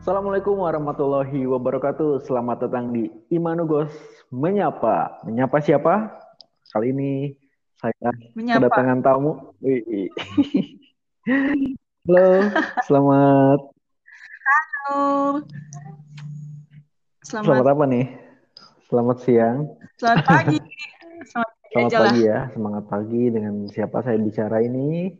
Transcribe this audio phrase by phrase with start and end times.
[0.00, 2.24] Assalamualaikum warahmatullahi wabarakatuh.
[2.24, 3.92] Selamat datang di Imanugos
[4.32, 5.20] Menyapa.
[5.28, 6.16] Menyapa siapa?
[6.72, 7.36] Kali ini
[7.76, 8.64] saya Menyapa.
[8.64, 9.52] kedatangan tamu.
[12.08, 12.28] Halo,
[12.88, 13.60] selamat.
[14.40, 15.00] Halo.
[17.20, 18.06] Selamat, Selamat apa nih?
[18.88, 19.58] Selamat siang.
[20.00, 20.56] selamat pagi.
[21.28, 22.38] Selamat Selamat pagi ya.
[22.56, 25.12] Semangat pagi dengan siapa saya bicara ini?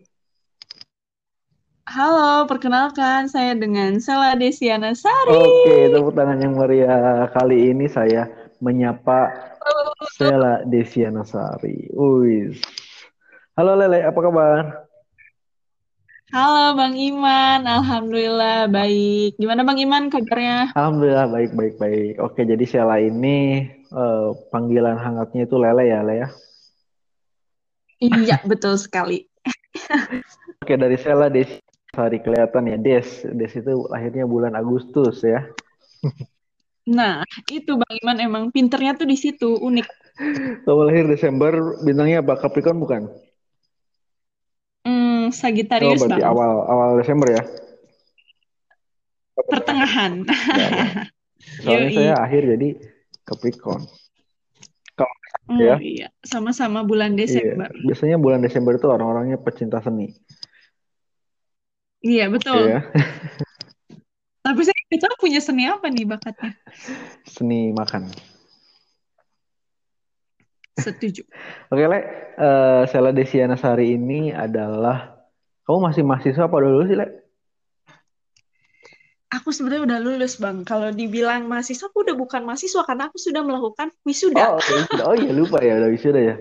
[1.91, 5.35] Halo, perkenalkan saya dengan Sela Desiana Sari.
[5.35, 7.27] Oke, tepuk tangan yang meriah.
[7.35, 8.31] Kali ini saya
[8.63, 9.35] menyapa
[10.15, 11.91] Sela Desiana Sari.
[11.91, 12.63] Wis.
[13.59, 14.87] Halo Lele, apa kabar?
[16.31, 19.35] Halo Bang Iman, Alhamdulillah baik.
[19.43, 20.71] Gimana Bang Iman kabarnya?
[20.79, 22.23] Alhamdulillah baik baik baik.
[22.23, 26.29] Oke, jadi Sela ini eh, panggilan hangatnya itu Lele ya, Le ya.
[27.99, 29.27] Iya, betul sekali.
[30.63, 31.59] Oke, dari Sela Desi
[32.01, 33.29] Sari kelihatan ya, Des.
[33.29, 35.45] Des itu lahirnya bulan Agustus ya.
[36.89, 37.21] Nah,
[37.53, 39.85] itu Bang Iman emang pinternya tuh di situ, unik.
[40.65, 42.41] Kamu lahir Desember, bintangnya apa?
[42.41, 43.03] Capricorn bukan?
[44.89, 46.33] Hmm, Oh, Sagittarius berarti Bang.
[46.33, 47.43] awal awal Desember ya.
[49.37, 50.13] Pertengahan.
[50.51, 50.89] Ya, ya.
[51.65, 51.97] Soalnya Yoi.
[51.97, 52.69] saya akhir jadi
[53.25, 53.85] Capricorn.
[54.93, 55.15] Kalau
[55.51, 57.25] Oh ya, iya, sama-sama bulan iya.
[57.27, 57.73] Desember.
[57.83, 60.13] Biasanya bulan Desember itu orang-orangnya pecinta seni.
[62.01, 62.65] Iya, betul.
[62.65, 62.81] Iya,
[64.41, 66.57] Tapi saya nggak tahu punya seni apa nih bakatnya.
[67.29, 68.09] seni makan.
[70.81, 71.29] Setuju.
[71.69, 72.01] Oke, Le.
[72.41, 75.13] Eh, Sela Desiana Sari ini adalah
[75.69, 77.07] kamu masih mahasiswa apa dulu sih, Le?
[79.31, 80.65] Aku sebenarnya udah lulus, Bang.
[80.67, 84.57] Kalau dibilang mahasiswa, aku udah bukan mahasiswa karena aku sudah melakukan wisuda.
[84.57, 85.03] Oh, wisuda.
[85.07, 86.35] Oh iya lupa ya, udah wisuda ya.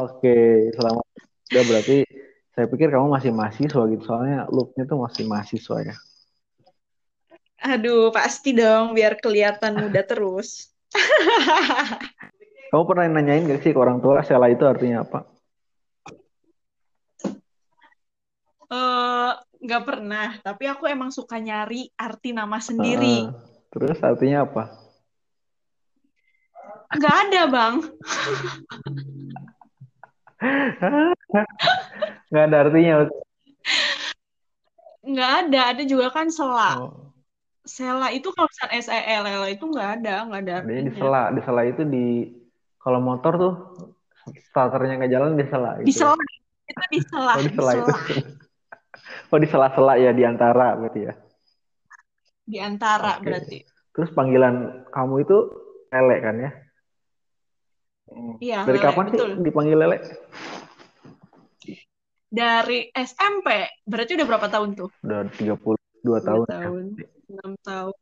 [0.00, 1.06] Oke, selamat.
[1.50, 1.98] Udah berarti
[2.60, 5.96] saya pikir kamu masih mahasiswa gitu, soalnya looknya tuh masih mahasiswa ya.
[7.64, 10.68] Aduh, pasti dong, biar kelihatan muda terus.
[12.68, 15.24] Kamu pernah nanyain gak sih ke orang tua Sela itu artinya apa?
[18.68, 19.32] Eh,
[19.64, 23.24] nggak pernah, tapi aku emang suka nyari arti nama sendiri.
[23.72, 24.68] Terus artinya apa?
[26.92, 27.80] Nggak ada, Bang.
[32.30, 32.94] Nggak ada artinya.
[35.02, 35.60] Nggak ada.
[35.74, 36.70] Ada juga kan sela.
[36.80, 37.10] Oh,
[37.66, 40.96] Sela itu kalau misalnya S-E-L-L itu nggak ada, nggak ada jadi di artinya.
[40.96, 42.04] sela, di sela itu di
[42.80, 43.52] kalau motor tuh
[44.50, 46.10] starternya nggak jalan di sela Di gitu ya.
[46.10, 46.24] sela,
[46.70, 47.92] itu di sela, Oh di di sela itu.
[47.92, 47.94] sela.
[49.30, 51.14] Oh di sela-sela ya di antara berarti ya.
[52.46, 53.24] Di antara Oke.
[53.30, 53.58] berarti.
[53.94, 55.36] Terus panggilan kamu itu
[55.90, 56.50] Lele kan ya?
[58.42, 59.30] Iya, Dari Lele, kapan sih betul.
[59.46, 59.98] dipanggil Lele?
[62.30, 64.90] Dari SMP, berarti udah berapa tahun tuh?
[65.02, 66.54] Udah 32 Dua tahun ya.
[66.62, 66.84] tahun,
[67.28, 67.96] enam tahun,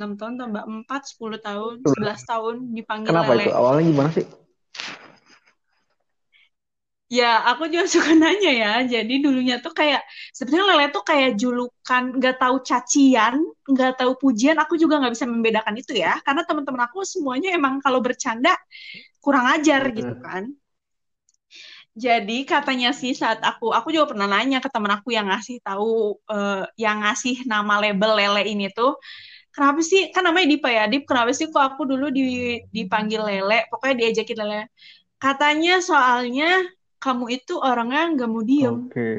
[0.00, 3.52] enam tahun tambah empat, sepuluh tahun, sebelas tahun dipanggil Kenapa itu?
[3.52, 3.54] Lele.
[3.54, 4.26] Awalnya gimana sih?
[7.10, 8.72] Ya, aku juga suka nanya ya.
[8.82, 10.02] Jadi dulunya tuh kayak
[10.32, 13.34] sebenarnya Lele tuh kayak julukan, nggak tahu cacian,
[13.68, 14.56] nggak tahu pujian.
[14.58, 18.56] Aku juga nggak bisa membedakan itu ya, karena teman-teman aku semuanya emang kalau bercanda
[19.20, 20.50] kurang ajar gitu kan.
[22.00, 26.16] Jadi katanya sih saat aku, aku juga pernah nanya ke teman aku yang ngasih tahu,
[26.32, 28.96] eh, yang ngasih nama label Lele ini tuh,
[29.52, 33.68] kenapa sih, kan namanya Dipa ya, Dip, kenapa sih kok aku dulu di, dipanggil Lele,
[33.68, 34.60] pokoknya diajakin Lele.
[35.20, 36.64] Katanya soalnya
[36.96, 39.10] kamu itu orangnya nggak mau diem, Oke.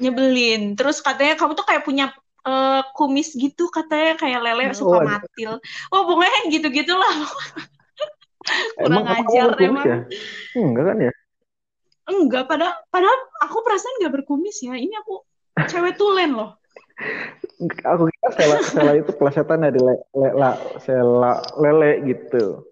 [0.00, 0.72] nyebelin.
[0.80, 2.08] Terus katanya kamu tuh kayak punya
[2.48, 5.04] eh, kumis gitu, katanya kayak Lele suka Waduh.
[5.04, 5.50] matil.
[5.92, 7.14] Oh, pokoknya gitu-gitu lah.
[8.82, 9.86] Emang Kurang kamu ajar emang.
[9.86, 9.98] ya?
[10.56, 11.12] Enggak kan ya?
[12.08, 14.74] Enggak, padahal, padahal aku perasaan nggak berkumis ya.
[14.74, 15.20] Ini aku
[15.68, 16.56] cewek tulen loh.
[17.86, 22.66] Aku kira Sela, Sela itu plesetan dari le, le, la, Sela Lele gitu.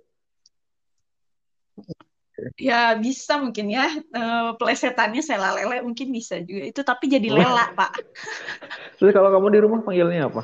[2.58, 3.86] Ya bisa mungkin ya.
[3.86, 6.66] Eh, plesetannya Sela Lele mungkin bisa juga.
[6.66, 7.38] Itu tapi jadi Oh.
[7.38, 8.02] Lela, Pak.
[8.98, 10.42] Terus kalau kamu di rumah panggilnya apa?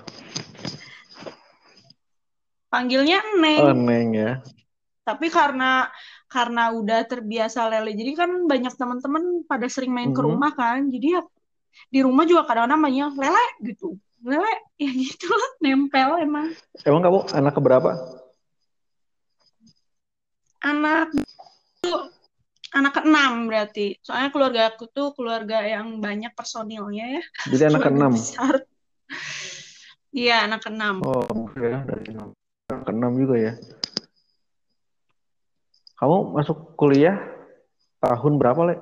[2.71, 3.83] Panggilnya Oh, Neng.
[3.83, 4.33] Neng ya.
[5.03, 5.91] Tapi karena
[6.31, 10.29] karena udah terbiasa Lele, jadi kan banyak teman-teman pada sering main ke Mhm.
[10.31, 10.87] rumah kan.
[10.89, 11.23] Jadi ya
[11.91, 13.99] di rumah juga kadang-kadang namanya Lele gitu.
[14.23, 16.55] Lele, ya gitu lah, nempel emang.
[16.87, 17.91] Emang kamu anak keberapa?
[20.63, 21.11] Anak
[22.73, 23.99] anak keenam berarti.
[24.07, 27.23] Soalnya keluarga aku tuh keluarga yang banyak personilnya ya.
[27.51, 28.13] Jadi anak keenam.
[28.15, 28.55] besar.
[30.15, 31.03] Iya, anak keenam.
[31.03, 32.31] Oh, ya dari enam.
[32.71, 33.53] Anak keenam juga ya.
[36.03, 37.15] Kamu masuk kuliah
[38.03, 38.77] tahun berapa, Le?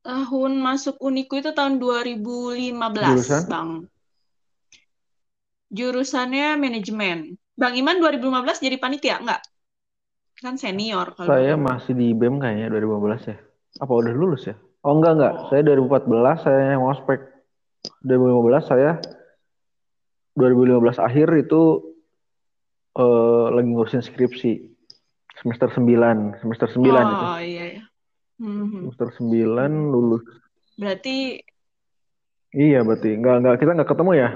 [0.00, 3.42] Tahun masuk Uniku itu tahun 2015, Jurusan?
[3.52, 3.70] Bang.
[5.68, 7.36] Jurusannya manajemen.
[7.52, 9.44] Bang Iman 2015 jadi panitia enggak?
[10.40, 11.68] Kan senior kalau Saya 2015.
[11.68, 13.36] masih di BEM kayaknya 2015 ya.
[13.84, 14.56] Apa udah lulus ya?
[14.88, 15.34] Oh enggak enggak.
[15.36, 15.46] Oh.
[15.52, 17.20] Saya 2014 saya yang ospek.
[18.08, 18.90] 2015 saya
[20.32, 21.62] 2015 akhir itu
[22.96, 24.77] eh, lagi ngurusin skripsi.
[25.42, 27.26] Semester 9, semester 9 itu.
[27.26, 27.82] Oh iya ya.
[28.42, 28.90] Mhm.
[28.90, 30.24] Semester 9 lulus.
[30.78, 31.42] Berarti
[32.48, 33.12] Iya berarti.
[33.12, 34.30] Enggak enggak kita enggak ketemu ya?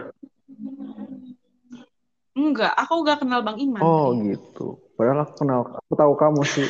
[2.33, 3.81] enggak, aku enggak kenal Bang Iman.
[3.81, 4.81] Oh gitu.
[4.97, 6.69] Padahal aku kenal, aku tahu kamu sih.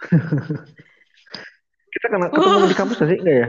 [1.90, 3.18] Kita kena ketemu di kampus gak sih?
[3.18, 3.48] Enggak ya?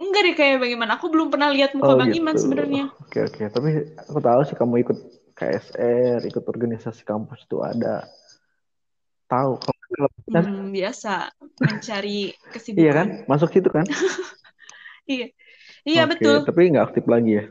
[0.00, 0.90] Enggak deh kayak Bang Iman.
[0.96, 2.24] Aku belum pernah lihat muka Oh Bang gitu.
[2.24, 2.84] Iman sebenarnya.
[3.04, 3.42] Oke oke.
[3.52, 3.68] Tapi
[4.00, 4.98] aku tahu sih kamu ikut
[5.40, 8.04] KSR, ikut organisasi kampus itu ada.
[9.24, 9.56] Tahu.
[9.64, 10.44] Kalau kan?
[10.44, 11.32] Hmm, biasa
[11.64, 12.36] mencari
[12.76, 13.06] Iya kan?
[13.08, 13.08] kesibukan.
[13.24, 13.88] Masuk situ kan?
[15.10, 15.26] Iya.
[15.82, 16.10] Iya Oke.
[16.14, 16.36] betul.
[16.46, 17.44] Tapi nggak aktif lagi ya?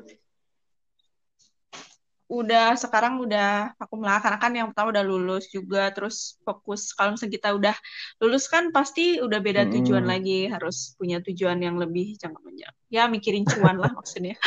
[2.32, 7.18] Udah sekarang udah vakum lah karena kan yang pertama udah lulus juga terus fokus kalau
[7.18, 7.76] misalnya kita udah
[8.24, 10.14] lulus kan pasti udah beda tujuan Mm-mm.
[10.14, 12.74] lagi harus punya tujuan yang lebih jangka panjang.
[12.88, 14.40] Ya mikirin cuan lah maksudnya.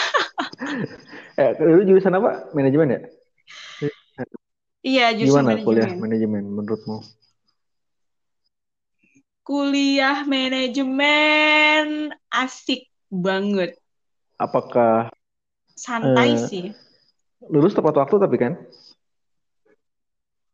[1.37, 2.49] Eh, dulu jurusan apa?
[2.57, 3.01] Manajemen ya?
[4.83, 6.03] Iya, jurusan Gimana kuliah manajemen.
[6.03, 6.97] manajemen menurutmu?
[9.43, 13.79] Kuliah manajemen asik banget.
[14.39, 15.11] Apakah
[15.75, 16.65] Santai eh, sih.
[17.51, 18.53] lulus tepat waktu tapi kan?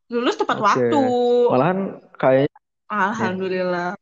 [0.09, 0.65] Lulus tepat Oke.
[0.65, 1.01] waktu.
[1.53, 1.79] Malahan
[2.17, 2.59] kayaknya ya.
[2.89, 3.93] Alhamdulillah.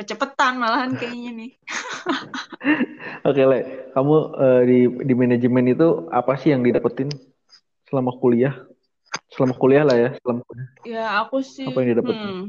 [0.00, 1.50] Kecepetan malahan kayaknya nih.
[3.28, 3.60] Oke, Le.
[3.92, 7.12] Kamu eh, di di manajemen itu apa sih yang didapetin
[7.84, 8.56] selama kuliah?
[9.28, 10.68] Selama kuliah lah ya, selama kuliah.
[10.88, 12.16] Ya, aku sih, Apa yang didapetin?
[12.16, 12.40] hmm,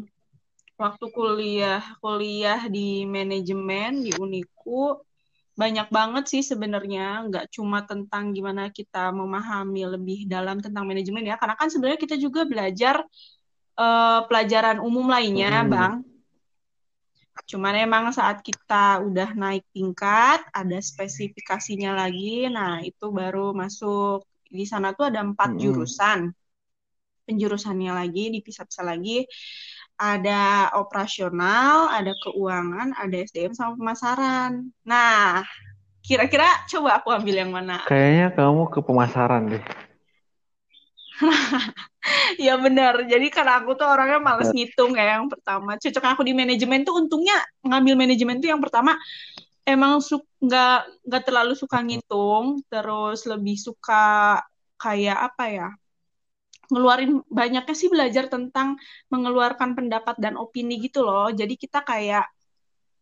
[0.80, 4.96] waktu kuliah, kuliah di manajemen di Uniku,
[5.60, 11.36] banyak banget sih sebenarnya, nggak cuma tentang gimana kita memahami lebih dalam tentang manajemen ya,
[11.36, 13.04] karena kan sebenarnya kita juga belajar
[13.76, 15.74] eh, pelajaran umum lainnya, Mm-mm.
[15.74, 15.96] Bang.
[17.50, 24.24] Cuman emang saat kita udah naik tingkat, ada spesifikasinya lagi, nah itu baru masuk.
[24.58, 25.62] Di sana tuh ada empat Mm-mm.
[25.62, 26.20] jurusan.
[27.28, 29.24] Penjurusannya lagi, dipisah-pisah lagi.
[30.02, 34.52] Ada operasional, ada keuangan, ada SDM sama pemasaran.
[34.90, 35.46] Nah,
[36.06, 37.80] kira-kira coba aku ambil yang mana?
[37.88, 39.64] Kayaknya kamu ke pemasaran deh.
[42.42, 43.06] Ya benar.
[43.06, 45.78] Jadi karena aku tuh orangnya males ngitung ya yang pertama.
[45.78, 48.98] Cocok aku di manajemen tuh untungnya ngambil manajemen tuh yang pertama
[49.62, 50.02] emang
[50.42, 54.42] nggak nggak terlalu suka ngitung, terus lebih suka
[54.82, 55.70] kayak apa ya?
[56.72, 58.80] Ngeluarin banyaknya sih belajar tentang
[59.12, 61.30] mengeluarkan pendapat dan opini gitu loh.
[61.30, 62.26] Jadi kita kayak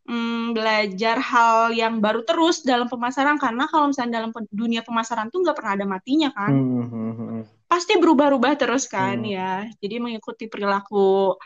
[0.10, 5.46] mm, belajar hal yang baru terus dalam pemasaran karena kalau misalnya dalam dunia pemasaran tuh
[5.46, 9.30] nggak pernah ada matinya kan Hmm, hmm, hmm, pasti berubah-ubah terus kan hmm.
[9.30, 9.54] ya.
[9.78, 11.38] Jadi mengikuti perilaku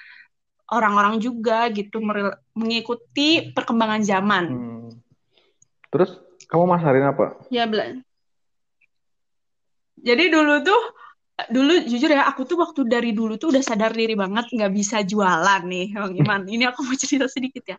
[0.72, 2.00] orang-orang juga gitu,
[2.56, 4.46] mengikuti perkembangan zaman.
[4.48, 4.90] Hmm.
[5.92, 6.16] Terus
[6.48, 7.44] kamu masarin apa?
[7.52, 8.00] Ya, Bla.
[10.04, 10.82] Jadi dulu tuh,
[11.52, 15.04] dulu jujur ya, aku tuh waktu dari dulu tuh udah sadar diri banget nggak bisa
[15.04, 16.42] jualan nih, Bang Iman.
[16.48, 17.78] Ini aku mau cerita sedikit ya.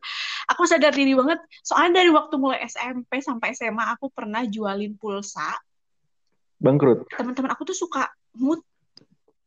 [0.53, 5.53] Aku sadar diri banget, soalnya dari waktu mulai SMP sampai SMA aku pernah jualin pulsa.
[6.61, 7.11] Bangkrut.
[7.13, 8.61] Teman-teman aku tuh suka ngut,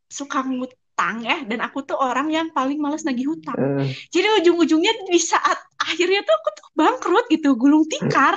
[0.07, 3.57] suka ngutang ya, dan aku tuh orang yang paling males nagih hutang.
[3.83, 8.35] Eh, Jadi ujung-ujungnya di saat akhirnya tuh aku tuh bangkrut gitu, gulung tikar.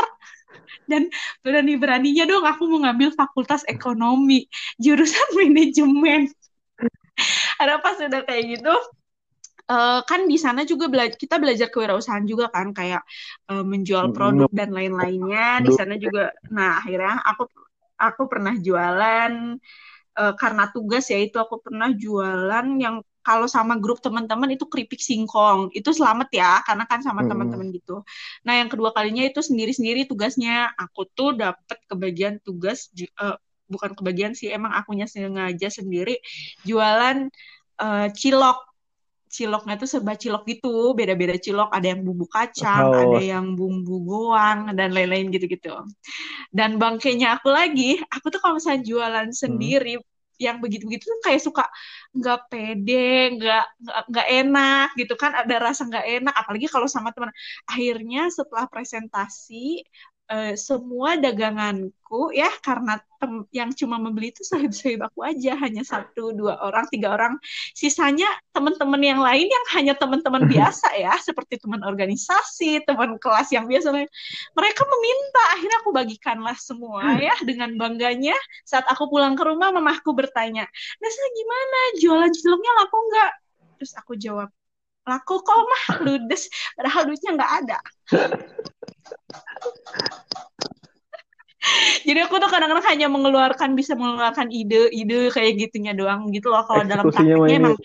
[0.91, 1.07] Dan
[1.47, 4.51] berani-beraninya dong aku mau ngambil fakultas ekonomi,
[4.83, 6.27] jurusan manajemen.
[7.63, 8.75] Ada pas udah kayak gitu,
[9.71, 13.03] eh, kan di sana juga bela- kita belajar kewirausahaan juga kan, kayak
[13.51, 15.63] eh, menjual produk dan lain-lainnya.
[15.63, 17.43] Di sana juga, nah akhirnya aku
[18.01, 19.33] aku pernah jualan
[20.21, 25.01] eh, karena tugas ya itu aku pernah jualan yang kalau sama grup teman-teman itu keripik
[25.01, 27.31] singkong itu selamat ya karena kan sama Mm-mm.
[27.31, 28.01] teman-teman gitu.
[28.47, 33.37] Nah yang kedua kalinya itu sendiri-sendiri tugasnya aku tuh dapet kebagian tugas eh,
[33.71, 36.19] bukan kebagian sih emang akunya sengaja sendiri
[36.65, 37.29] jualan
[37.81, 38.59] eh, cilok
[39.31, 44.03] ciloknya tuh serba cilok gitu beda-beda cilok ada yang bumbu kacang ada Oh, yang bumbu
[44.03, 45.71] goang dan lain-lain gitu-gitu
[46.51, 49.39] dan bangkainya aku lagi, aku tuh kalau misalnya jualan hmm.
[50.41, 51.63] Yang begitu-begitu tuh kayak suka
[52.17, 53.63] nggak pede, nggak
[54.11, 57.31] nggak enak gitu kan, ada rasa nggak enak, apalagi kalau sama teman.
[57.71, 59.85] Akhirnya setelah presentasi
[60.31, 65.59] uh, semua daganganku ya karena tem yang cuma membeli itu sahib-sahib aku aja.
[65.59, 67.37] Hanya satu dua orang tiga orang.
[67.75, 73.67] Sisanya teman-teman yang lain yang hanya teman-teman biasa ya seperti teman organisasi teman kelas yang
[73.67, 73.93] biasa
[74.55, 78.39] mereka meminta akhirnya aku bagikanlah semua ya dengan bangganya.
[78.65, 80.65] Saat aku pulang ke rumah mamahku bertanya
[81.03, 81.79] Nasa gimana?
[81.99, 83.33] Jualan ciloknya laku nggak?
[83.83, 84.49] Terus aku jawab
[85.05, 85.85] laku kok mah.
[86.07, 86.47] Ludes.
[86.79, 87.79] Padahal duitnya nggak ada
[92.11, 96.67] jadi aku tuh kadang-kadang hanya mengeluarkan bisa mengeluarkan ide-ide kayak gitunya doang gitu loh.
[96.67, 97.79] Kalau dalam prakteknya emang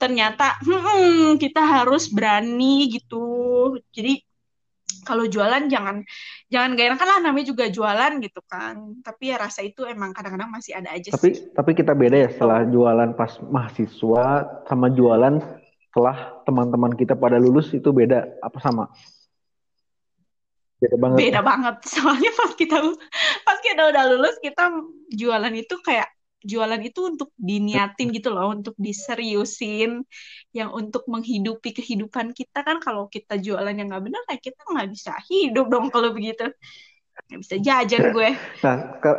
[0.00, 3.76] ternyata hmm, kita harus berani gitu.
[3.92, 4.24] Jadi
[5.04, 6.00] kalau jualan jangan
[6.48, 8.96] jangan gak enak lah namanya juga jualan gitu kan.
[9.04, 11.52] Tapi ya rasa itu emang kadang-kadang masih ada aja tapi sih.
[11.52, 14.24] tapi kita beda ya setelah jualan pas mahasiswa
[14.72, 15.36] sama jualan
[15.92, 18.88] setelah teman-teman kita pada lulus itu beda apa sama
[20.80, 21.16] beda banget.
[21.20, 21.76] Beda banget.
[21.94, 22.76] Soalnya pas kita
[23.44, 24.64] pas kita udah lulus kita
[25.12, 26.08] jualan itu kayak
[26.40, 30.00] jualan itu untuk diniatin gitu loh untuk diseriusin
[30.56, 32.64] yang untuk menghidupi kehidupan kita.
[32.64, 36.48] Kan kalau kita jualan yang nggak benar kayak kita nggak bisa hidup dong kalau begitu.
[37.28, 38.30] Nggak bisa jajan gue.
[38.64, 38.76] Nah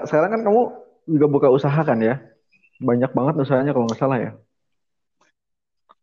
[0.10, 0.62] sekarang kan kamu
[1.06, 2.18] juga buka usaha kan ya?
[2.82, 4.32] Banyak banget usahanya kalau nggak salah ya.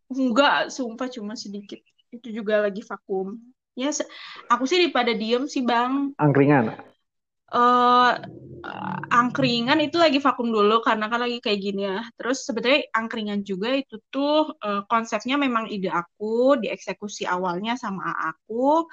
[0.09, 1.83] Enggak sumpah cuma sedikit.
[2.15, 3.37] Itu juga lagi vakum
[3.79, 3.95] Ya,
[4.51, 6.11] aku sih daripada diem sih bang.
[6.19, 6.75] Angkringan.
[7.49, 8.13] Uh,
[9.09, 12.03] angkringan itu lagi vakum dulu karena kan lagi kayak gini ya.
[12.19, 18.91] Terus sebetulnya angkringan juga itu tuh uh, konsepnya memang ide aku, dieksekusi awalnya sama aku,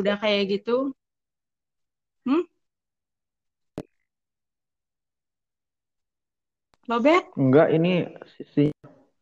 [0.00, 0.96] udah kayak gitu.
[2.24, 2.48] Hmm?
[6.88, 7.28] Lobet?
[7.36, 8.08] Enggak, ini
[8.40, 8.72] sisi.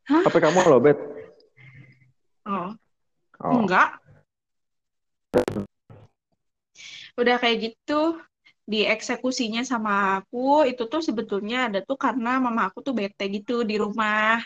[0.06, 0.22] Hah?
[0.22, 0.96] Tapi kamu lobet?
[2.46, 2.70] Oh.
[3.42, 3.58] oh.
[3.58, 3.99] Enggak
[7.20, 8.16] udah kayak gitu
[8.70, 13.74] dieksekusinya sama aku itu tuh sebetulnya ada tuh karena mama aku tuh bete gitu di
[13.82, 14.38] rumah.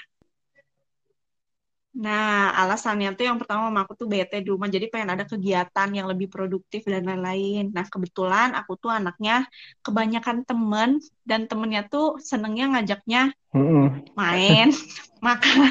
[1.95, 5.89] Nah, alasannya tuh yang pertama mama aku tuh bete di rumah, jadi pengen ada kegiatan
[5.95, 7.71] yang lebih produktif dan lain-lain.
[7.71, 9.47] Nah, kebetulan aku tuh anaknya
[9.79, 13.31] kebanyakan temen, dan temennya tuh senengnya ngajaknya
[14.19, 14.75] main,
[15.27, 15.71] makan,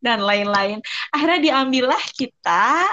[0.00, 0.80] dan lain-lain.
[1.12, 2.88] Akhirnya diambillah kita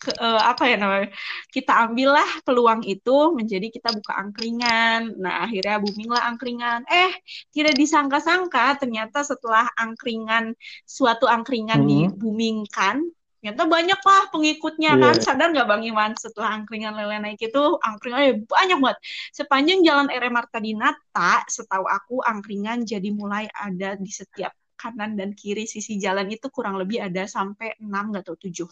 [0.00, 1.12] ke, uh, apa ya namanya
[1.52, 5.20] kita ambillah peluang itu menjadi kita buka angkringan.
[5.20, 6.88] Nah akhirnya boominglah angkringan.
[6.88, 7.12] Eh
[7.52, 10.56] tidak disangka-sangka ternyata setelah angkringan
[10.88, 11.88] suatu angkringan hmm.
[12.16, 13.04] dibumingkan
[13.40, 15.00] ternyata banyak lah pengikutnya yeah.
[15.00, 18.98] kan sadar nggak bang Iman setelah angkringan lele naik itu angkringannya banyak banget.
[19.32, 25.36] Sepanjang jalan RM Marta Dinata setahu aku angkringan jadi mulai ada di setiap kanan dan
[25.36, 28.68] kiri sisi jalan itu kurang lebih ada sampai enam tahu tujuh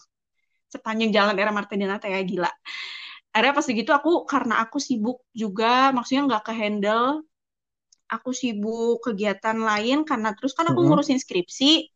[0.69, 2.51] sepanjang jalan era Martinata ya gila.
[3.29, 7.25] Akhirnya pas gitu aku karena aku sibuk juga maksudnya nggak ke handle
[8.09, 11.93] aku sibuk kegiatan lain karena terus kan aku ngurusin skripsi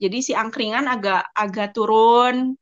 [0.00, 2.56] jadi si angkringan agak agak turun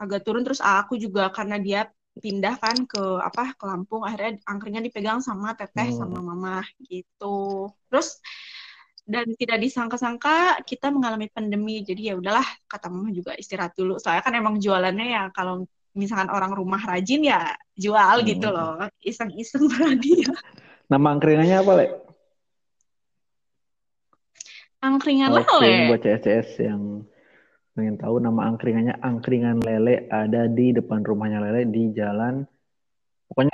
[0.00, 4.84] agak turun terus aku juga karena dia pindah kan ke apa ke Lampung akhirnya angkringan
[4.84, 6.00] dipegang sama teteh hmm.
[6.00, 7.68] sama mama gitu.
[7.92, 8.20] Terus
[9.06, 11.86] dan tidak disangka-sangka kita mengalami pandemi.
[11.86, 14.02] Jadi ya udahlah kata mama juga istirahat dulu.
[14.02, 18.26] Soalnya kan emang jualannya ya kalau misalkan orang rumah rajin ya jual hmm.
[18.26, 18.82] gitu loh.
[19.00, 20.34] iseng-iseng berani ya
[20.86, 21.86] nama angkringannya apa le?
[24.76, 26.82] Angkringan okay, lele buat CSCS yang
[27.74, 32.46] pengen tahu nama angkringannya angkringan lele ada di depan rumahnya lele di jalan
[33.28, 33.52] pokoknya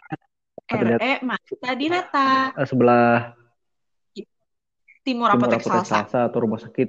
[0.71, 3.35] RE Marta Dinata sebelah
[5.03, 5.95] Timur, Timur Apotek, Apotek Salsa.
[6.07, 6.89] Salsa atau rumah sakit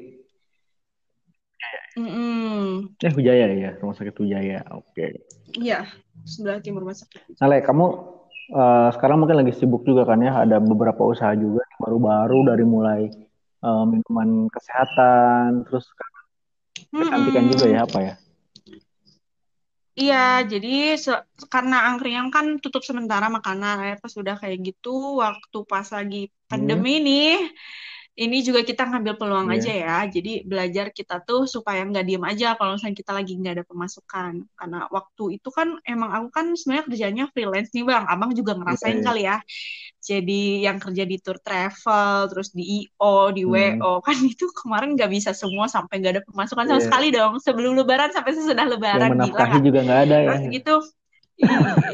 [1.98, 2.68] mm -mm.
[3.02, 5.12] eh Hujaya ya rumah sakit Hujaya oke okay.
[5.58, 5.86] iya
[6.26, 7.86] sebelah timur rumah sakit Nale kamu
[8.54, 13.02] uh, sekarang mungkin lagi sibuk juga kan ya ada beberapa usaha juga baru-baru dari mulai
[13.62, 15.90] uh, minuman kesehatan terus
[16.94, 17.54] kecantikan mm -mm.
[17.58, 18.16] juga ya apa ya
[19.94, 20.98] Iya, jadi
[21.54, 26.98] karena angkringan kan tutup sementara makanan, ya pas sudah kayak gitu, waktu pas lagi pandemi
[26.98, 27.06] hmm.
[27.06, 27.34] nih,
[28.14, 29.58] ini juga kita ngambil peluang yeah.
[29.58, 29.98] aja ya.
[30.06, 34.34] Jadi belajar kita tuh supaya nggak diem aja kalau misalnya kita lagi nggak ada pemasukan.
[34.54, 38.06] Karena waktu itu kan emang aku kan sebenarnya kerjanya freelance nih bang.
[38.06, 39.06] Abang juga ngerasain yeah.
[39.06, 39.38] kali ya.
[40.04, 43.82] Jadi yang kerja di tour travel, terus di IO, di hmm.
[43.82, 46.86] WO kan itu kemarin nggak bisa semua sampai nggak ada pemasukan sama yeah.
[46.86, 47.42] sekali dong.
[47.42, 49.18] Sebelum Lebaran sampai sesudah Lebaran.
[49.18, 49.62] Yang gila kan?
[49.66, 50.30] juga nggak ada ya.
[50.30, 50.76] Terus gitu.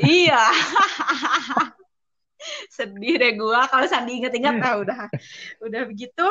[0.04, 0.44] iya.
[2.76, 5.12] sedih deh gue kalau Sandi inget-inget nah udah
[5.66, 6.28] udah begitu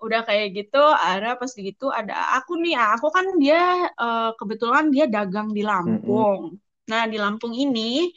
[0.00, 5.04] udah kayak gitu ada pas gitu ada aku nih aku kan dia uh, kebetulan dia
[5.04, 6.56] dagang di Lampung
[6.90, 8.10] Nah, di Lampung ini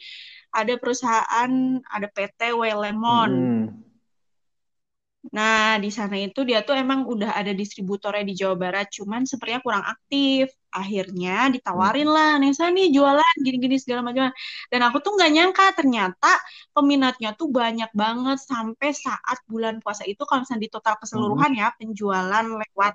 [0.50, 1.50] ada perusahaan,
[1.86, 3.30] ada PT Lemon.
[3.30, 3.66] Hmm.
[5.30, 9.62] Nah, di sana itu dia tuh emang udah ada distributornya di Jawa Barat, cuman sepertinya
[9.62, 10.52] kurang aktif.
[10.74, 14.34] Akhirnya ditawarin lah, Nesa nih jualan gini-gini segala macam.
[14.66, 16.32] Dan aku tuh nggak nyangka ternyata
[16.74, 21.70] peminatnya tuh banyak banget sampai saat bulan puasa itu kalau misalnya di total keseluruhan ya
[21.78, 22.94] penjualan lewat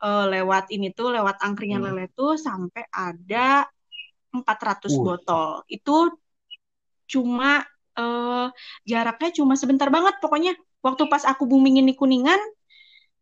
[0.00, 1.92] uh, lewat ini tuh lewat angkringan Hmm.
[1.92, 3.68] lele tuh sampai ada
[4.32, 5.04] 400 Uh.
[5.04, 5.48] botol.
[5.68, 6.16] Itu
[7.04, 7.60] cuma
[7.92, 8.46] eh,
[8.88, 12.40] jaraknya cuma sebentar banget pokoknya waktu pas aku boomingin di Kuningan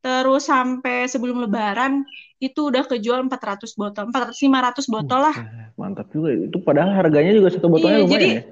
[0.00, 2.02] terus sampai sebelum lebaran
[2.40, 5.36] itu udah kejual 400 botol 400 500 botol lah
[5.76, 6.32] Mantap juga.
[6.32, 8.42] Itu padahal harganya juga satu botolnya Iya, lumayan jadi- ya.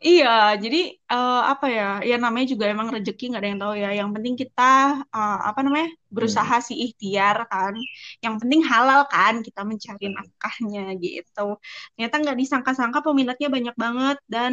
[0.00, 2.00] Iya, jadi eh, apa ya?
[2.00, 3.90] Ya namanya juga emang rezeki nggak ada yang tahu ya.
[4.00, 4.72] Yang penting kita
[5.04, 6.64] eh, apa namanya berusaha Hmm.
[6.64, 7.76] sih ikhtiar kan.
[8.24, 11.60] Yang penting halal kan kita mencari nafkahnya gitu.
[11.92, 14.52] Ternyata nggak disangka-sangka peminatnya banyak banget dan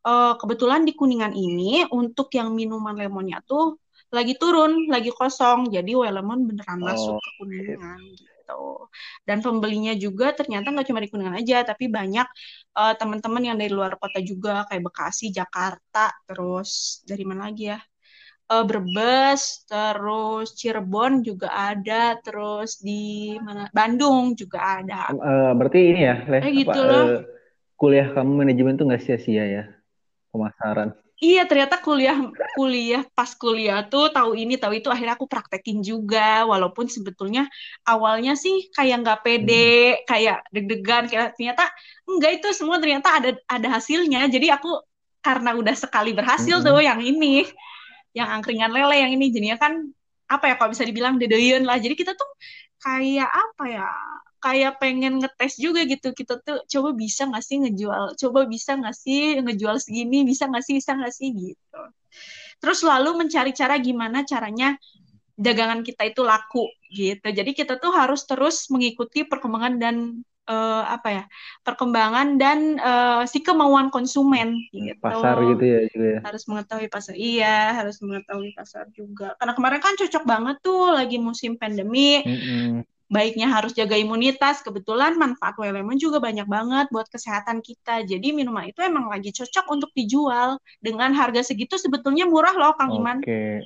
[0.00, 3.76] eh, kebetulan di Kuningan ini untuk yang minuman lemonnya tuh
[4.12, 5.70] lagi turun, lagi kosong.
[5.72, 8.90] Jadi Lemon beneran masuk ke Kuningan gitu.
[9.24, 12.26] Dan pembelinya juga ternyata nggak cuma di Kuningan aja, tapi banyak
[12.76, 17.78] eh, teman-teman yang dari luar kota juga kayak Bekasi, Jakarta, terus dari mana lagi ya?
[18.44, 23.72] Eh, Brebes, terus Cirebon juga ada, terus di mana?
[23.72, 25.08] Bandung juga ada.
[25.08, 27.06] Eh, berarti ini ya, Leh, Eh, apa, gitu loh.
[27.80, 29.64] kuliah kamu manajemen tuh nggak sia-sia ya
[30.30, 30.92] pemasaran.
[31.24, 32.16] Iya, ternyata kuliah
[32.56, 37.48] kuliah pas kuliah tuh tahu ini tahu itu akhirnya aku praktekin juga walaupun sebetulnya
[37.88, 41.64] awalnya sih kayak nggak pede, kayak deg-degan kayak ternyata
[42.10, 44.28] enggak itu semua ternyata ada ada hasilnya.
[44.34, 44.68] Jadi aku
[45.24, 46.66] karena udah sekali berhasil Mm-mm.
[46.68, 47.48] tuh yang ini,
[48.12, 49.72] yang angkringan lele yang ini jadinya kan
[50.28, 51.80] apa ya kalau bisa dibilang dedeyen lah.
[51.80, 52.28] Jadi kita tuh
[52.84, 53.88] kayak apa ya?
[54.44, 56.12] Kayak pengen ngetes juga gitu.
[56.12, 60.60] Kita tuh coba bisa nggak sih ngejual, coba bisa nggak sih ngejual segini, bisa nggak
[60.60, 61.80] sih, bisa nggak sih gitu.
[62.60, 64.76] Terus selalu mencari cara gimana caranya
[65.34, 67.26] dagangan kita itu laku gitu.
[67.26, 69.96] Jadi kita tuh harus terus mengikuti perkembangan dan
[70.46, 71.24] eh, apa ya?
[71.66, 75.00] Perkembangan dan eh, si kemauan konsumen gitu.
[75.02, 76.20] Pasar gitu ya juga ya.
[76.22, 77.14] Harus mengetahui pasar.
[77.18, 79.34] Iya, harus mengetahui pasar juga.
[79.40, 82.86] Karena kemarin kan cocok banget tuh lagi musim pandemi Mm-mm.
[83.14, 84.58] Baiknya harus jaga imunitas.
[84.66, 88.02] Kebetulan manfaat whey lemon juga banyak banget buat kesehatan kita.
[88.02, 90.58] Jadi minuman itu emang lagi cocok untuk dijual.
[90.82, 93.22] Dengan harga segitu sebetulnya murah loh, Kang Iman.
[93.22, 93.62] Oke.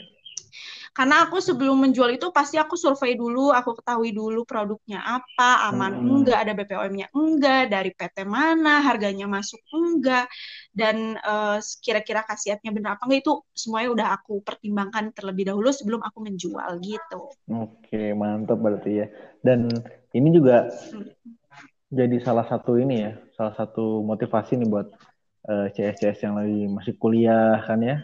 [0.96, 5.94] Karena aku sebelum menjual itu pasti aku survei dulu, aku ketahui dulu produknya apa, aman
[5.98, 6.07] Hmm.
[6.22, 10.27] enggak, ada BPOM-nya enggak, dari PT mana, harganya masuk enggak,
[10.74, 16.01] dan eh, kira-kira khasiatnya benar apa enggak itu semuanya udah aku pertimbangkan terlebih dahulu sebelum
[16.03, 17.20] aku menjual gitu.
[17.48, 19.07] Oke, mantap berarti ya.
[19.40, 19.70] Dan
[20.12, 20.68] ini juga
[21.88, 24.87] jadi salah satu ini ya, salah satu motivasi nih buat
[25.48, 27.96] eh, CS-CS yang lagi masih kuliah kan ya.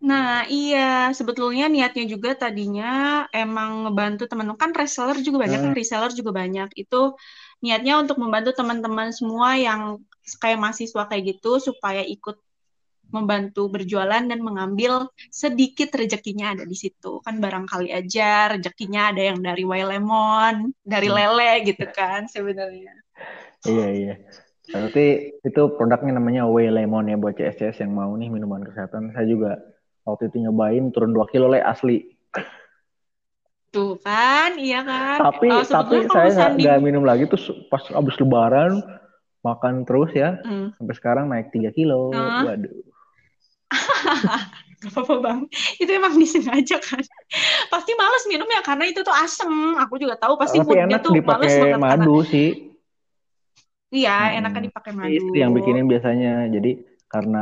[0.00, 6.12] Nah, iya, sebetulnya niatnya juga tadinya emang ngebantu teman kan reseller juga banyak kan, reseller
[6.16, 6.68] juga banyak.
[6.72, 7.20] Itu
[7.60, 10.00] niatnya untuk membantu teman-teman semua yang
[10.40, 12.40] kayak mahasiswa kayak gitu supaya ikut
[13.10, 17.20] membantu berjualan dan mengambil sedikit rezekinya ada di situ.
[17.26, 21.18] Kan barangkali aja rezekinya ada yang dari Whey Lemon, dari Hmm.
[21.18, 22.94] lele gitu kan sebenarnya.
[23.66, 24.14] Iya, iya.
[24.70, 25.06] Berarti
[25.42, 29.10] itu produknya namanya Whey Lemon ya buat CS-CS yang mau nih minuman kesehatan.
[29.12, 29.58] Saya juga
[30.06, 32.06] waktu itu nyobain turun 2 kilo le asli.
[33.70, 35.18] Tuh kan, iya kan.
[35.22, 38.82] Tapi Eh, tapi saya nggak di- minum lagi tuh pas abis lebaran
[39.40, 40.74] makan terus ya Hmm.
[40.74, 42.10] sampai sekarang naik 3 kilo.
[42.10, 42.46] Ah.
[42.46, 42.74] Waduh.
[44.80, 45.40] Gak apa-apa bang,
[45.76, 47.04] itu emang disengaja kan.
[47.68, 49.76] Pasti males minum ya karena itu tuh asem.
[49.76, 52.69] Aku juga tahu pasti Tapi moodnya enak tuh males banget karena madu sih.
[53.96, 54.36] Iya Hmm.
[54.36, 55.20] enaknya dipakai madu.
[55.20, 56.28] Istri yang bikinin biasanya.
[56.54, 56.70] Jadi
[57.12, 57.38] karena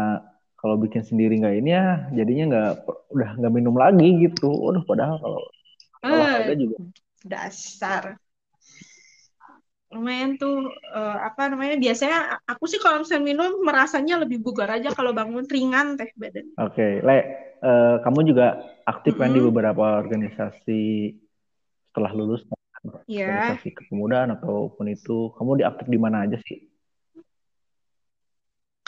[0.60, 1.84] kalau bikin sendiri nggak ini ya,
[2.18, 2.68] jadinya nggak
[3.14, 4.46] udah nggak minum lagi gitu.
[4.64, 5.40] Waduh, padahal kalau
[6.02, 6.76] Eh, harga juga.
[7.24, 8.18] dasar.
[9.94, 10.54] Lumayan tuh
[10.96, 11.74] eh, apa namanya?
[11.84, 12.18] Biasanya
[12.50, 16.46] aku sih kalau misalnya minum merasanya lebih bugar aja kalau bangun ringan teh badan.
[16.58, 17.16] Oke, Le,
[17.62, 18.46] eh, kamu juga
[18.90, 19.46] aktif kan di Mm-mm.
[19.46, 20.80] beberapa organisasi
[21.90, 22.42] setelah lulus,
[23.08, 23.24] Iya.
[23.28, 25.32] organisasi kepemudaan ataupun itu.
[25.36, 26.58] Kamu diaktif di mana aja sih?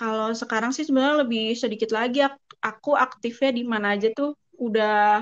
[0.00, 5.20] Kalau sekarang sih sebenarnya lebih sedikit lagi ak- aku aktifnya di mana aja tuh udah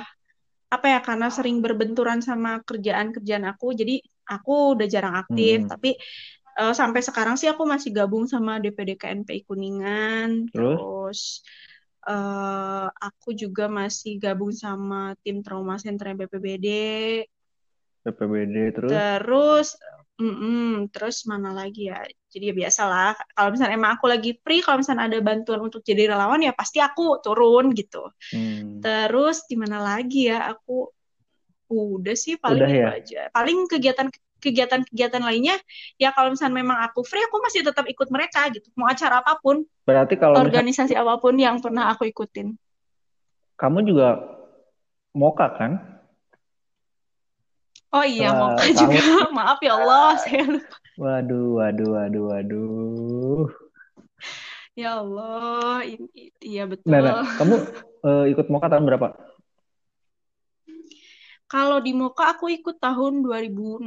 [0.68, 5.70] apa ya karena sering berbenturan sama kerjaan-kerjaan aku jadi aku udah jarang aktif Hmm.
[5.72, 5.90] tapi
[6.60, 10.78] eh, sampai sekarang sih aku masih gabung sama DPD KNPI Kuningan Terus?
[10.78, 11.20] terus
[12.06, 16.66] eh, aku juga masih gabung sama tim trauma center BPBD
[18.06, 18.90] BPBD terus?
[18.90, 19.68] terus
[20.18, 22.02] Mm-mm, terus mana lagi ya?
[22.26, 23.14] Jadi ya biasalah.
[23.38, 26.82] Kalau misalnya emang aku lagi free, kalau misalnya ada bantuan untuk jadi relawan ya pasti
[26.82, 28.02] aku turun gitu.
[28.34, 28.82] Hmm.
[28.82, 30.50] Terus di mana lagi ya?
[30.50, 30.90] Aku
[31.70, 32.88] udah sih paling Udah ya?
[32.98, 33.20] aja.
[33.30, 35.58] Paling kegiatan kegiatan-kegiatan lainnya
[35.98, 39.34] ya kalau misalnya memang aku free aku masih tetap ikut mereka gitu mau acara apa
[39.42, 42.54] pun Berarti kalau organisasi apa pun yang pernah aku ikutin
[43.58, 44.22] kamu juga
[45.10, 45.97] moka kan?
[47.94, 49.00] Oh iya mau kamu juga
[49.36, 53.44] maaf ya Allah saya lupa waduh waduh waduh waduh.
[54.74, 57.54] ya Allah ini iya betul Nah, nah, kamu
[58.02, 59.08] eh, ikut moka tahun berapa?
[61.48, 63.80] kalau di Moka aku ikut tahun 2016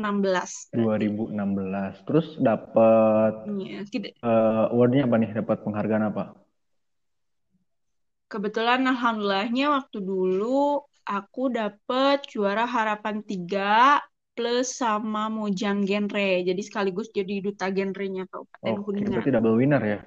[0.74, 2.02] berarti 2016.
[2.10, 5.30] Terus dapat Iya, tidak eh, awardnya apa nih?
[5.38, 6.24] Dapat penghargaan apa?
[8.32, 14.00] kebetulan alhamdulillahnya waktu dulu aku dapet juara harapan 3
[14.32, 19.84] plus sama Mojang Genre jadi sekaligus jadi duta genrenya Kabupaten Oke, Kuningan berarti double winner
[19.84, 20.00] ya?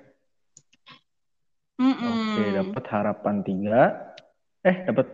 [1.74, 2.54] Oke, Mm-mm.
[2.62, 3.80] dapat harapan tiga.
[4.64, 5.06] Eh, dapat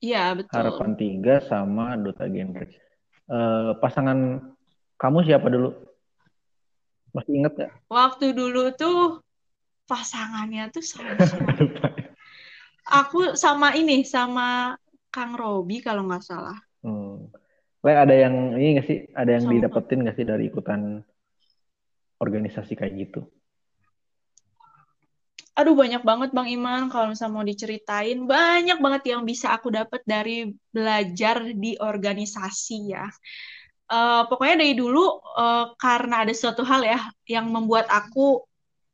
[0.00, 0.56] Iya, betul.
[0.56, 2.64] harapan tiga sama duta genre.
[3.30, 4.40] Eh, pasangan
[4.96, 5.70] kamu siapa dulu?
[7.12, 7.72] Masih inget gak?
[7.92, 9.20] Waktu dulu tuh
[9.84, 12.09] pasangannya tuh sama siapa?
[12.90, 14.74] Aku sama ini, sama
[15.14, 16.58] Kang Robi kalau nggak salah.
[16.82, 17.30] Hmm.
[17.80, 18.98] Le, ada yang ini gak sih?
[19.16, 21.00] Ada yang Sama didapetin gak sih dari ikutan
[22.20, 23.24] organisasi kayak gitu?
[25.56, 26.92] Aduh, banyak banget Bang Iman.
[26.92, 33.08] Kalau misalnya mau diceritain, banyak banget yang bisa aku dapat dari belajar di organisasi ya.
[33.90, 38.44] Eh, pokoknya dari dulu, eh, karena ada suatu hal ya, yang membuat aku,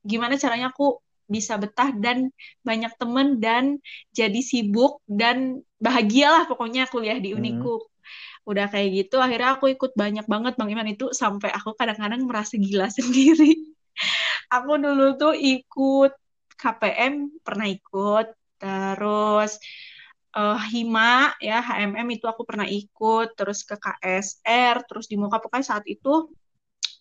[0.07, 2.31] gimana caranya aku bisa betah dan
[2.63, 3.83] banyak temen dan
[4.15, 7.43] jadi sibuk dan bahagialah pokoknya kuliah di Hmm.
[7.43, 7.83] Uniku.
[8.47, 12.55] Udah kayak gitu, akhirnya aku ikut banyak banget Bang Iman itu sampai aku kadang-kadang merasa
[12.55, 13.75] gila sendiri.
[14.55, 16.15] Aku dulu tuh ikut
[16.55, 18.27] KPM pernah ikut,
[18.63, 19.59] terus
[20.39, 25.67] eh, Hima ya HMM itu aku pernah ikut, terus ke KSR, terus di Moka pokoknya
[25.67, 26.31] saat itu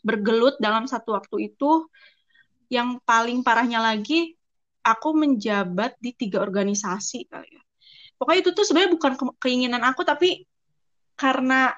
[0.05, 1.89] bergelut dalam satu waktu itu
[2.69, 4.33] yang paling parahnya lagi
[4.85, 7.63] aku menjabat di tiga organisasi kali ya.
[8.15, 10.45] Pokoknya itu tuh sebenarnya bukan ke- keinginan aku tapi
[11.17, 11.73] karena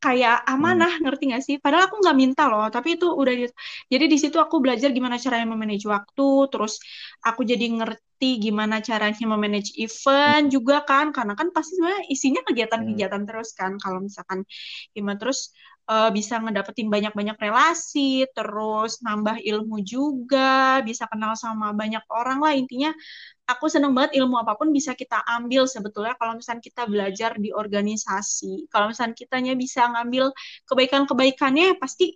[0.00, 0.56] kayak Hmm.
[0.56, 1.56] amanah ngerti gak sih?
[1.60, 3.52] Padahal aku nggak minta loh, tapi itu udah di-
[3.92, 6.80] jadi di situ aku belajar gimana caranya memanage waktu, terus
[7.20, 12.48] aku jadi ngerti gimana caranya memanage event juga kan, karena kan pasti sebenarnya isinya Hmm.
[12.48, 13.76] kegiatan-kegiatan terus kan.
[13.76, 14.48] Kalau misalkan
[14.96, 15.52] gimana terus
[15.90, 22.54] eh, bisa ngedapetin banyak-banyak relasi, terus nambah ilmu juga, bisa kenal sama banyak orang lah
[22.54, 22.94] intinya
[23.50, 27.50] aku seneng banget ilmu apa pun bisa kita ambil sebetulnya kalau misalnya kita belajar di
[27.50, 28.70] organisasi.
[28.70, 30.30] Kalau misalnya kitanya bisa ngambil
[30.70, 32.14] kebaikan-kebaikannya pasti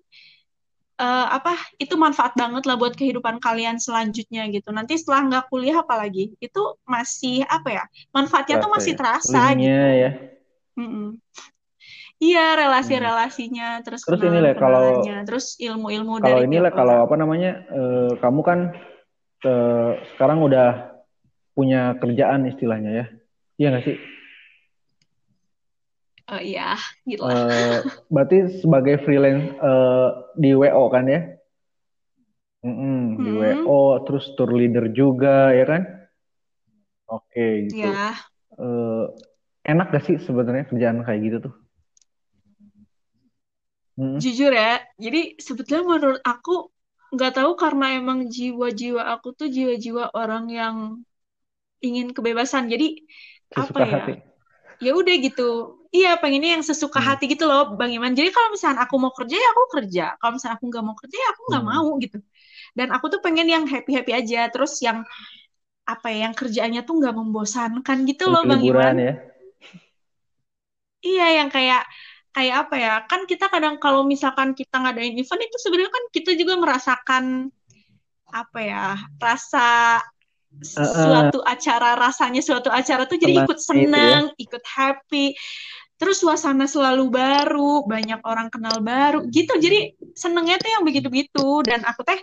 [1.02, 4.70] eh, apa itu manfaat banget lah buat kehidupan kalian selanjutnya gitu.
[4.70, 7.84] Nanti setelah nggak kuliah apalagi itu masih apa ya
[8.14, 8.98] manfaatnya tuh masih ya?
[8.98, 9.90] terasa Linknya gitu.
[9.98, 10.10] ya.
[10.74, 11.08] Mm-mm.
[12.22, 12.60] Iya Hmm.
[12.60, 14.84] relasi-relasinya terus Terus ini Le, kalau
[15.26, 17.52] terus ilmu-ilmu kalau dari ini Le, kalau apa namanya?
[17.68, 18.58] eh, kamu kan
[19.44, 20.94] eh, sekarang udah
[21.54, 23.06] punya kerjaan istilahnya ya.
[23.60, 23.96] Iya nggak sih?
[26.24, 30.08] Oh iya, gitu Eh, berarti sebagai freelance eh,
[30.40, 31.20] di WO kan ya?
[32.64, 35.82] Mm-mm, di Hmm, WO, terus tour leader juga ya kan?
[37.04, 37.88] Oke gitu.
[37.92, 38.16] ya.
[38.56, 39.04] Eh,
[39.68, 41.54] enak gak sih sebenarnya kerjaan kayak gitu tuh?
[43.98, 44.22] Mm-mm.
[44.22, 46.50] Jujur ya, jadi sebetulnya menurut aku
[47.14, 50.76] nggak tahu karena emang jiwa-jiwa aku tuh jiwa-jiwa orang yang
[51.86, 52.64] ingin kebebasan.
[52.72, 53.04] Jadi
[53.54, 54.02] apa Sesuka ya?
[54.02, 54.14] hati.
[54.82, 55.42] Ya udah gitu.
[55.94, 57.06] Iya, pengennya yang sesuka Hmm.
[57.08, 58.12] hati gitu loh, Bang Iman.
[58.18, 60.04] Jadi kalau misalnya aku mau kerja ya aku kerja.
[60.20, 61.72] Kalau misalnya aku nggak mau kerja ya aku nggak Hmm.
[61.72, 62.18] mau gitu.
[62.78, 64.38] Dan aku tuh pengen yang happy-happy aja.
[64.52, 64.98] Terus yang
[65.88, 68.96] apa ya, yang kerjaannya tuh nggak membosankan gitu loh, Bang Iman.
[68.98, 69.12] ya?
[71.06, 71.80] Iya, yang kayak
[72.34, 72.94] kayak apa ya?
[73.06, 77.24] Kan kita kadang kalau misalkan kita ngadain event itu sebenarnya kan kita juga merasakan
[78.34, 78.98] apa ya?
[79.22, 80.02] Rasa
[80.54, 83.98] Eh, eh, suatu acara, rasanya suatu acara tuh jadi ikut senangnya itu ya.
[83.98, 85.26] senang, ikut happy.
[85.98, 89.54] Terus suasana selalu baru, banyak orang kenal baru gitu.
[89.58, 92.18] Jadi senengnya tuh yang begitu-begitu dan aku teh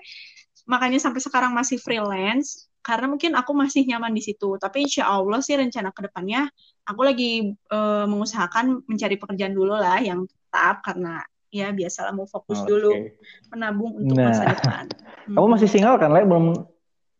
[0.63, 4.57] makanya sampai sekarang masih freelance karena mungkin aku masih nyaman di situ.
[4.57, 6.49] Tapi insya Allah sih rencana ke depannya
[6.83, 12.63] aku lagi eh, mengusahakan mencari pekerjaan dulu lah yang tetap karena ya biasalah mau fokus
[12.63, 13.19] dulu Oke.
[13.51, 14.85] menabung untuk masa Nah, depan.
[15.35, 15.75] kamu masih Mm-mm.
[15.77, 16.21] single kan, Le?
[16.25, 16.45] Belum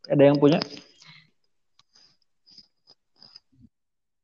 [0.09, 0.59] ada yang punya?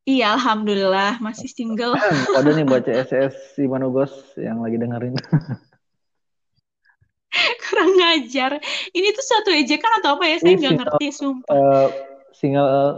[0.08, 2.00] Iya, alhamdulillah masih single.
[2.32, 5.20] Waduh nih buat CSS si Manugos yang lagi dengerin.
[7.64, 8.52] Kurang ngajar.
[8.96, 10.38] Ini tuh suatu ejekan atau apa ya?
[10.42, 11.56] Saya nggak ngerti, sumpah.
[11.56, 11.88] eh,
[12.34, 12.94] single eh,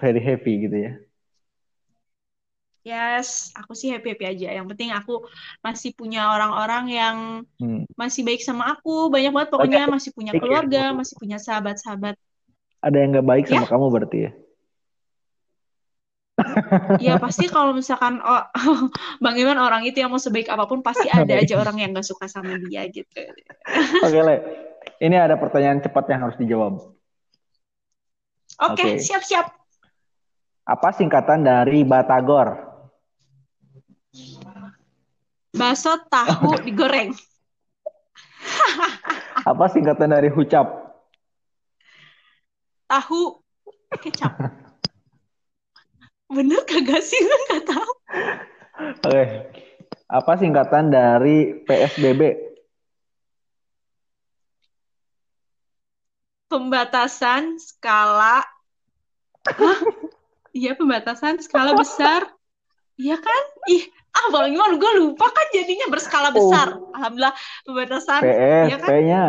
[0.00, 0.92] very happy gitu ya.
[2.86, 4.46] Yes, aku sih happy-happy aja.
[4.56, 5.12] Yang penting aku
[5.66, 7.16] masih punya orang-orang yang
[7.60, 7.84] Hmm.
[8.00, 9.12] masih baik sama aku.
[9.12, 10.40] Banyak banget Banyak pokoknya masih punya ya.
[10.40, 12.14] keluarga, masih punya sahabat-sahabat.
[12.86, 14.30] Ada yang nggak baik Ya, sama kamu berarti ya?
[17.02, 18.42] Ya pasti kalau misalkan oh,
[19.22, 22.06] Bang Iman orang itu yang mau sebaik apa pun pasti ada aja orang yang gak
[22.06, 23.22] suka sama dia gitu.
[24.06, 24.36] Oke, Le.
[24.98, 26.74] Ini ada pertanyaan cepat yang harus dijawab.
[28.58, 28.98] Oke, Oke.
[28.98, 29.46] siap-siap.
[30.68, 32.66] Apa singkatan dari Batagor?
[35.54, 37.14] Bakso tahu digoreng.
[39.46, 40.66] Apa singkatan dari Hucap?
[42.88, 43.20] Tahu
[44.02, 44.67] kecap.
[46.28, 47.16] Bener kagak sih?
[47.16, 47.92] Gue nggak tahu.
[49.08, 49.24] Oke.
[50.08, 52.48] Apa singkatan dari PSBB?
[56.48, 58.40] Pembatasan skala.
[59.44, 59.78] Hah?
[60.52, 62.24] Iya, pembatasan skala besar.
[62.96, 63.42] Iya kan?
[63.68, 66.76] Ih, ah Bang gue lupa kan jadinya berskala besar.
[66.96, 67.36] Alhamdulillah
[67.68, 68.20] pembatasan.
[68.24, 68.88] PS, Iya kan?
[68.88, 69.24] P-nya.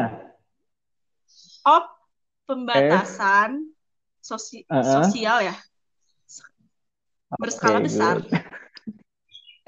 [1.68, 1.84] Oh,
[2.48, 3.50] pembatasan
[4.24, 5.06] sosi- Uh-uh.
[5.06, 5.56] sosial ya.
[7.38, 8.18] Berskala Oke, besar.
[8.26, 8.34] good.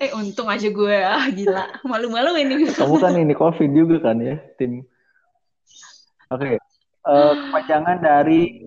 [0.01, 0.97] Eh, untung aja gue.
[0.97, 1.77] Ah, gila.
[1.85, 2.65] Malu-malu ini.
[2.73, 4.81] Kamu kan ini COVID juga kan ya, tim.
[6.33, 6.57] Oke.
[6.57, 8.65] Eh, kepanjangan dari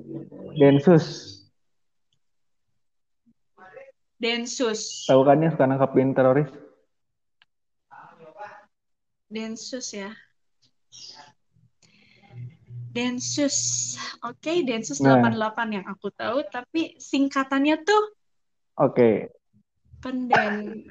[0.54, 1.35] Densus.
[4.14, 5.11] Densus.
[5.11, 6.46] Tahu kan yang suka nangkapin teroris?
[9.26, 10.14] Densus ya.
[12.94, 13.57] Densus.
[14.22, 15.18] Oke, Densus Nah.
[15.18, 18.02] 88 yang aku tahu, tapi singkatannya tuh
[18.78, 19.30] Oke.
[20.04, 20.84] penden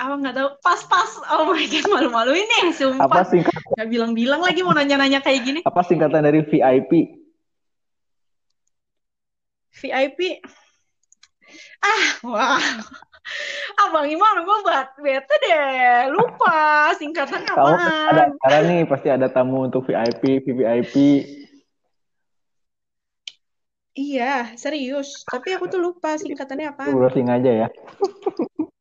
[0.00, 0.48] apa nggak tahu.
[0.64, 1.10] Pas-pas.
[1.36, 5.60] Oh my god malu-maluin nih Apa sumpah singkat nggak bilang-bilang lagi mau nanya-nanya kayak gini.
[5.68, 7.20] Apa singkatan dari VIP?
[9.70, 10.40] VIP
[11.80, 12.64] ah wah.
[13.86, 16.10] Abang Iman gue buat bete deh.
[16.10, 20.94] Lupa singkatannya Kamu pasti ada acara nih, pasti ada tamu untuk VIP, VVIP.
[23.94, 27.68] Iya serius tapi aku tuh lupa singkatannya apa Browsing aja ya.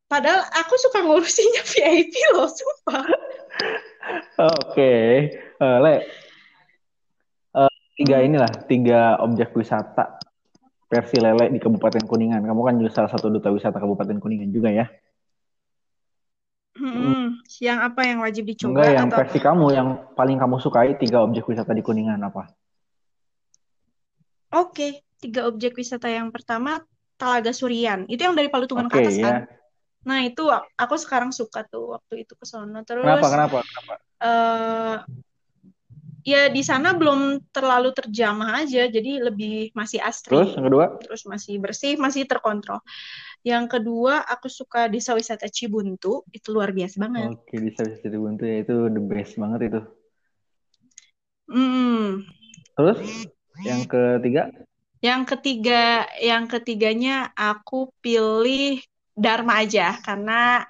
[0.09, 3.05] padahal aku suka ngurusinnya VIP loh sumpah
[4.39, 4.93] Oke,
[5.59, 5.95] Eh, Le.
[7.51, 10.15] Eh, tiga inilah, tiga objek wisata
[10.87, 12.41] versi Lele di Kabupaten Kuningan.
[12.47, 14.87] Kamu kan juga salah satu duta wisata Kabupaten Kuningan juga ya?
[16.79, 20.95] Hmm, yang apa yang wajib dicoba Enggak, yang atau versi kamu, yang paling kamu sukai
[20.95, 22.55] tiga objek wisata di Kuningan apa?
[24.49, 26.81] Oke, tiga objek wisata yang pertama
[27.19, 28.07] Talaga Surian.
[28.07, 29.35] Itu yang dari Palutungan ke Oke, atas kan?
[29.43, 29.59] ya.
[30.07, 30.47] Nah, itu
[30.79, 32.81] aku sekarang suka tuh waktu itu ke sono.
[32.87, 33.59] Terus Kenapa, kenapa?
[33.67, 33.93] Kenapa?
[34.19, 34.97] eh
[36.27, 40.55] ya di sana belum terlalu terjamah aja, jadi lebih masih Terus, asri.
[40.55, 40.85] yang kedua?
[40.99, 42.79] Terus masih bersih, masih terkontrol.
[43.43, 46.27] Yang kedua, aku suka desa wisata Cibuntu.
[46.31, 47.35] Itu luar biasa banget.
[47.35, 48.55] Oke, bisa bisa jadi buntu ya.
[48.63, 49.81] Itu the best banget itu.
[51.49, 52.27] Hmm.
[52.75, 52.99] Terus,
[53.65, 54.43] yang ketiga?
[54.99, 55.83] Yang ketiga,
[56.19, 58.83] yang ketiganya aku pilih
[59.15, 60.67] Dharma aja karena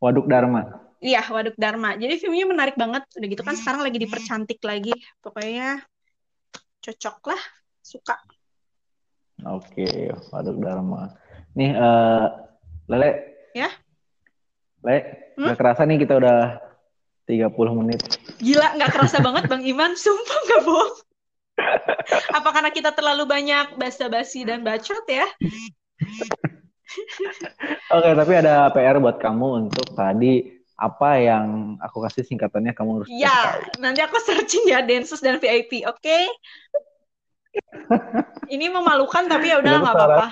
[0.00, 0.80] Waduk Dharma.
[1.00, 1.96] Iya, Waduk Dharma.
[1.96, 3.04] Jadi filmnya menarik banget.
[3.16, 4.92] Udah gitu kan sekarang lagi dipercantik lagi.
[5.20, 5.84] Pokoknya
[6.80, 7.42] cocok lah.
[7.84, 8.16] Suka.
[9.44, 11.12] Oke, Waduk Dharma.
[11.56, 12.26] Nih, eh
[12.88, 13.10] Lele.
[13.56, 13.70] Ya?
[14.80, 14.96] Le,
[15.36, 15.52] Hmm?
[15.52, 16.60] gak kerasa nih kita udah
[17.30, 18.00] 30 menit.
[18.38, 19.94] Gila, nggak kerasa banget Bang Iman.
[19.94, 20.92] Sumpah nggak bohong.
[22.40, 25.26] Apa karena kita terlalu banyak basa-basi dan bacot ya?
[27.94, 33.08] Oke, tapi ada PR buat kamu untuk tadi apa yang aku kasih singkatannya kamu harus
[33.12, 33.84] Ya, tahu.
[33.84, 36.18] nanti aku searching ya Densus dan VIP, oke?
[38.48, 40.26] Ini memalukan tapi ya udah nggak apa-apa.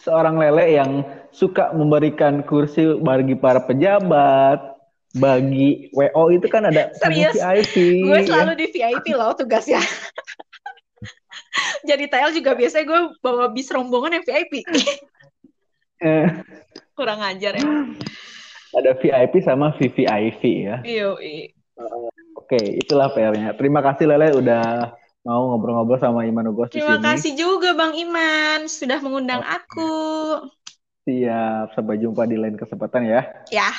[0.00, 0.90] Seorang lele yang
[1.30, 4.60] suka memberikan kursi bagi para pejabat,
[5.12, 8.04] bagi WO itu kan ada Serius, VIP.
[8.04, 8.24] gue ya.
[8.24, 9.80] selalu di VIP loh tugasnya.
[11.88, 14.62] Jadi TL juga biasanya gue bawa bis rombongan yang VIP.
[16.02, 16.26] Eh,
[16.98, 17.94] Kurang ajar emang.
[18.74, 20.82] ada VIP sama VVIP ya.
[20.82, 21.14] Iya,
[22.34, 23.54] Oke, itulah PR-nya.
[23.54, 27.06] Terima kasih Lele udah mau ngobrol-ngobrol sama Iman Ugos Terima di sini.
[27.06, 29.56] kasih juga Bang Iman sudah mengundang okay.
[29.58, 29.94] aku.
[31.02, 33.22] Siap, sampai jumpa di lain kesempatan ya.
[33.50, 33.70] Ya.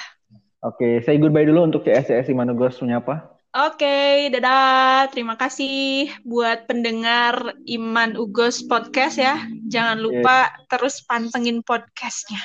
[0.63, 3.35] Oke, saya goodbye dulu untuk CSCS Iman Ugos apa?
[3.53, 5.11] Oke, dadah.
[5.13, 9.37] Terima kasih buat pendengar Iman Ugos Podcast ya.
[9.69, 10.67] Jangan lupa yes.
[10.71, 12.41] terus pantengin podcastnya.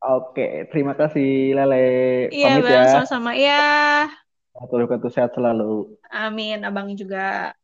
[0.00, 2.28] Oke, terima kasih Lele.
[2.32, 2.92] Iya, Pamit bang, ya.
[2.94, 3.30] sama-sama.
[3.36, 3.64] Iya.
[4.70, 5.98] Terus sehat selalu.
[6.12, 7.58] Amin, abang juga.